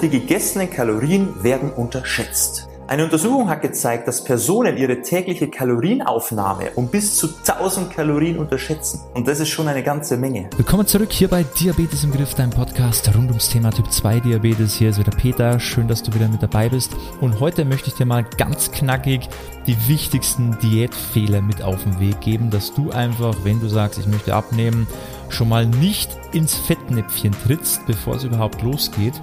[0.00, 2.68] Die gegessenen Kalorien werden unterschätzt.
[2.86, 9.00] Eine Untersuchung hat gezeigt, dass Personen ihre tägliche Kalorienaufnahme um bis zu 1000 Kalorien unterschätzen.
[9.14, 10.50] Und das ist schon eine ganze Menge.
[10.56, 14.76] Willkommen zurück hier bei Diabetes im Griff, dein Podcast rund ums Thema Typ 2 Diabetes.
[14.76, 15.58] Hier ist wieder Peter.
[15.58, 16.92] Schön, dass du wieder mit dabei bist.
[17.20, 19.28] Und heute möchte ich dir mal ganz knackig
[19.66, 24.06] die wichtigsten Diätfehler mit auf den Weg geben, dass du einfach, wenn du sagst, ich
[24.06, 24.86] möchte abnehmen,
[25.28, 29.14] schon mal nicht ins Fettnäpfchen trittst, bevor es überhaupt losgeht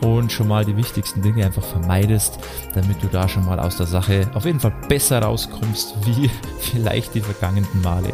[0.00, 2.38] und schon mal die wichtigsten Dinge einfach vermeidest,
[2.74, 7.14] damit du da schon mal aus der Sache auf jeden Fall besser rauskommst wie vielleicht
[7.14, 8.12] die vergangenen Male.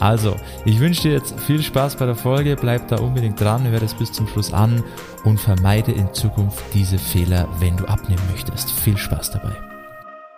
[0.00, 0.34] Also,
[0.64, 3.94] ich wünsche dir jetzt viel Spaß bei der Folge, bleib da unbedingt dran, hör das
[3.94, 4.82] bis zum Schluss an
[5.24, 8.72] und vermeide in Zukunft diese Fehler, wenn du abnehmen möchtest.
[8.72, 9.52] Viel Spaß dabei.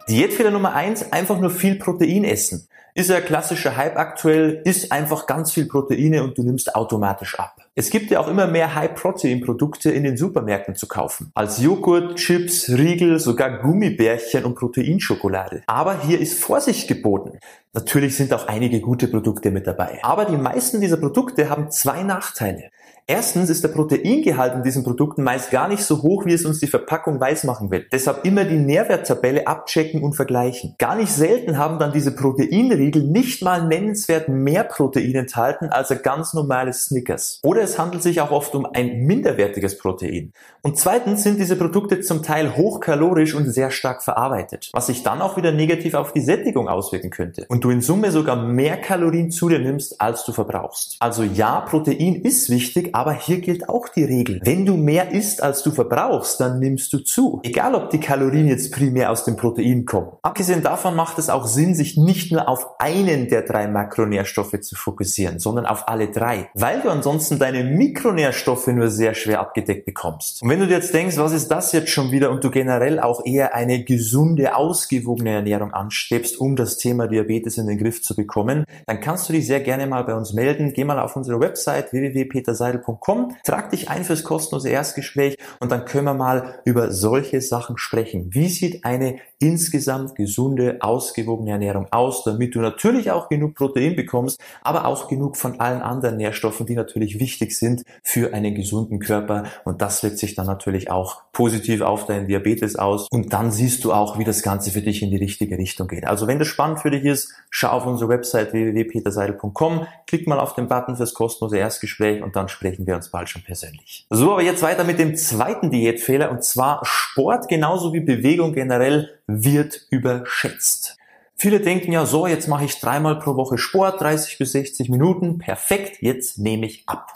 [0.06, 2.68] Diätfehler Nummer eins: einfach nur viel Protein essen.
[2.94, 7.63] Ist ja klassischer Hype aktuell, isst einfach ganz viel Proteine und du nimmst automatisch ab.
[7.76, 11.32] Es gibt ja auch immer mehr High-Protein-Produkte in den Supermärkten zu kaufen.
[11.34, 15.64] Als Joghurt, Chips, Riegel, sogar Gummibärchen und Proteinschokolade.
[15.66, 17.40] Aber hier ist Vorsicht geboten.
[17.72, 19.98] Natürlich sind auch einige gute Produkte mit dabei.
[20.02, 22.70] Aber die meisten dieser Produkte haben zwei Nachteile.
[23.06, 26.60] Erstens ist der Proteingehalt in diesen Produkten meist gar nicht so hoch, wie es uns
[26.60, 27.86] die Verpackung weismachen will.
[27.92, 30.74] Deshalb immer die Nährwerttabelle abchecken und vergleichen.
[30.78, 36.00] Gar nicht selten haben dann diese Proteinriegel nicht mal nennenswert mehr Protein enthalten als ein
[36.02, 37.40] ganz normales Snickers.
[37.44, 40.32] Oder es handelt sich auch oft um ein minderwertiges Protein.
[40.62, 45.20] Und zweitens sind diese Produkte zum Teil hochkalorisch und sehr stark verarbeitet, was sich dann
[45.20, 47.46] auch wieder negativ auf die Sättigung auswirken könnte.
[47.48, 50.96] Und du in Summe sogar mehr Kalorien zu dir nimmst, als du verbrauchst.
[51.00, 54.40] Also ja, Protein ist wichtig, aber hier gilt auch die Regel.
[54.44, 57.40] Wenn du mehr isst, als du verbrauchst, dann nimmst du zu.
[57.42, 60.12] Egal, ob die Kalorien jetzt primär aus dem Protein kommen.
[60.22, 64.76] Abgesehen davon macht es auch Sinn, sich nicht nur auf einen der drei Makronährstoffe zu
[64.76, 66.50] fokussieren, sondern auf alle drei.
[66.54, 70.42] Weil du ansonsten deine Mikronährstoffe nur sehr schwer abgedeckt bekommst.
[70.42, 73.00] Und wenn du dir jetzt denkst, was ist das jetzt schon wieder und du generell
[73.00, 78.14] auch eher eine gesunde, ausgewogene Ernährung anstrebst, um das Thema Diabetes in den Griff zu
[78.14, 80.72] bekommen, dann kannst du dich sehr gerne mal bei uns melden.
[80.74, 83.36] Geh mal auf unsere Website www.peterseidel www.coaching.com.
[83.44, 88.28] Trag dich ein fürs kostenlose Erstgespräch und dann können wir mal über solche Sachen sprechen.
[88.32, 94.40] Wie sieht eine insgesamt gesunde, ausgewogene Ernährung aus, damit du natürlich auch genug Protein bekommst,
[94.62, 99.44] aber auch genug von allen anderen Nährstoffen, die natürlich wichtig sind für einen gesunden Körper.
[99.64, 103.08] Und das wirkt sich dann natürlich auch positiv auf deinen Diabetes aus.
[103.10, 106.06] Und dann siehst du auch, wie das Ganze für dich in die richtige Richtung geht.
[106.06, 110.54] Also wenn das spannend für dich ist, schau auf unsere Website www.peterseidel.com, klick mal auf
[110.54, 114.06] den Button fürs kostenlose Erstgespräch und dann sprechen wir uns bald schon persönlich.
[114.10, 119.10] So, aber jetzt weiter mit dem zweiten Diätfehler und zwar Sport genauso wie Bewegung generell
[119.26, 120.96] wird überschätzt.
[121.36, 125.38] Viele denken ja so, jetzt mache ich dreimal pro Woche Sport, 30 bis 60 Minuten,
[125.38, 127.12] perfekt, jetzt nehme ich ab.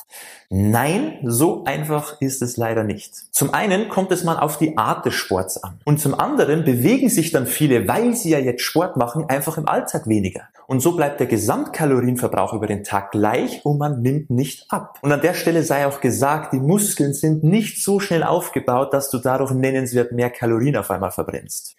[0.51, 3.15] Nein, so einfach ist es leider nicht.
[3.35, 5.79] Zum einen kommt es mal auf die Art des Sports an.
[5.85, 9.69] Und zum anderen bewegen sich dann viele, weil sie ja jetzt Sport machen, einfach im
[9.69, 10.49] Alltag weniger.
[10.67, 14.99] Und so bleibt der Gesamtkalorienverbrauch über den Tag gleich und man nimmt nicht ab.
[15.03, 19.11] Und an der Stelle sei auch gesagt, die Muskeln sind nicht so schnell aufgebaut, dass
[19.11, 21.77] du dadurch nennenswert mehr Kalorien auf einmal verbrennst.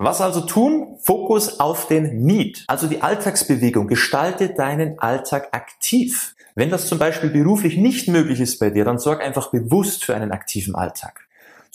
[0.00, 0.96] Was also tun?
[1.02, 2.64] Fokus auf den Need.
[2.68, 3.88] Also die Alltagsbewegung.
[3.88, 6.36] Gestalte deinen Alltag aktiv.
[6.54, 10.14] Wenn das zum Beispiel beruflich nicht möglich ist bei dir, dann sorg einfach bewusst für
[10.14, 11.27] einen aktiven Alltag.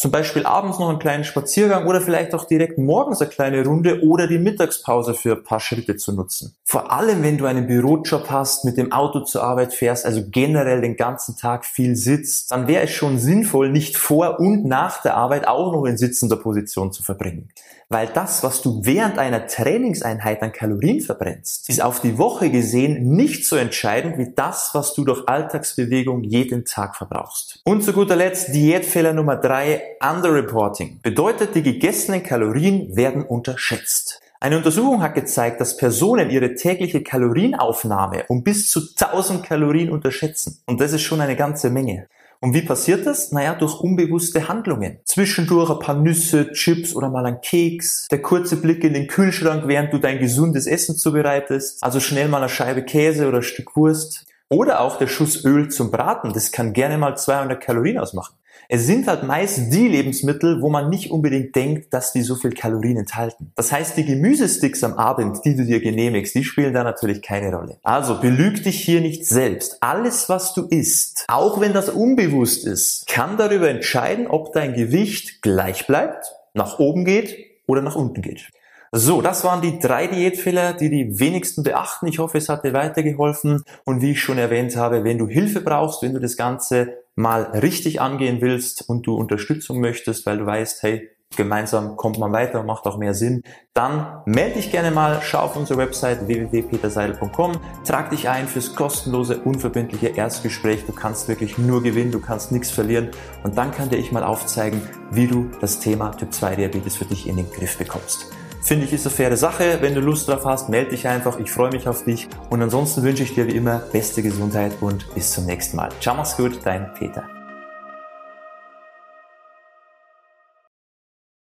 [0.04, 4.02] Zum Beispiel abends noch einen kleinen Spaziergang oder vielleicht auch direkt morgens eine kleine Runde
[4.04, 6.58] oder die Mittagspause für ein paar Schritte zu nutzen.
[6.66, 10.82] Vor allem, wenn du einen Bürojob hast, mit dem Auto zur Arbeit fährst, also generell
[10.82, 15.16] den ganzen Tag viel sitzt, dann wäre es schon sinnvoll, nicht vor und nach der
[15.16, 17.48] Arbeit auch noch in sitzender Position zu verbringen.
[17.94, 23.16] Weil das, was du während einer Trainingseinheit an Kalorien verbrennst, ist auf die Woche gesehen
[23.16, 27.62] nicht so entscheidend wie das, was du durch Alltagsbewegung jeden Tag verbrauchst.
[27.66, 31.00] Und zu guter Letzt Diätfehler Nummer drei Underreporting.
[31.02, 34.22] Bedeutet, die gegessenen Kalorien werden unterschätzt.
[34.40, 40.60] Eine Untersuchung hat gezeigt, dass Personen ihre tägliche Kalorienaufnahme um bis zu 1000 Kalorien unterschätzen.
[40.66, 42.08] Und das ist schon eine ganze Menge.
[42.42, 43.32] Und wie passiert das?
[43.32, 45.00] Naja, durch unbewusste Handlungen.
[45.06, 49.64] Zwischendurch ein paar Nüsse, Chips oder mal ein Keks, der kurze Blick in den Kühlschrank,
[49.66, 53.78] während du dein gesundes Essen zubereitest, also schnell mal eine Scheibe Käse oder ein Stück
[53.78, 54.26] Wurst.
[54.50, 58.36] Oder auch der Schuss Öl zum Braten, das kann gerne mal 200 Kalorien ausmachen.
[58.70, 62.52] Es sind halt meist die Lebensmittel, wo man nicht unbedingt denkt, dass die so viel
[62.52, 63.52] Kalorien enthalten.
[63.56, 67.54] Das heißt, die Gemüsesticks am Abend, die du dir genehmigst, die spielen da natürlich keine
[67.54, 67.78] Rolle.
[67.84, 69.78] Also belüg dich hier nicht selbst.
[69.82, 75.42] Alles, was du isst, auch wenn das unbewusst ist, kann darüber entscheiden, ob dein Gewicht
[75.42, 77.36] gleich bleibt, nach oben geht
[77.68, 78.50] oder nach unten geht.
[78.96, 82.06] So, das waren die drei Diätfehler, die die wenigsten beachten.
[82.06, 83.64] Ich hoffe, es hat dir weitergeholfen.
[83.86, 87.44] Und wie ich schon erwähnt habe, wenn du Hilfe brauchst, wenn du das Ganze mal
[87.44, 92.60] richtig angehen willst und du Unterstützung möchtest, weil du weißt, hey, gemeinsam kommt man weiter
[92.60, 93.42] und macht auch mehr Sinn,
[93.74, 97.54] dann melde dich gerne mal, schau auf unsere Website www.peterseidel.com,
[97.86, 100.86] trag dich ein fürs kostenlose, unverbindliche Erstgespräch.
[100.86, 103.10] Du kannst wirklich nur gewinnen, du kannst nichts verlieren
[103.44, 104.82] und dann kann dir ich mal aufzeigen,
[105.12, 108.32] wie du das Thema Typ 2 Diabetes für dich in den Griff bekommst.
[108.64, 109.80] Finde ich ist eine faire Sache.
[109.82, 111.38] Wenn du Lust drauf hast, melde dich einfach.
[111.38, 112.30] Ich freue mich auf dich.
[112.50, 115.90] Und ansonsten wünsche ich dir wie immer beste Gesundheit und bis zum nächsten Mal.
[116.00, 117.24] Ciao, mach's gut, dein Peter.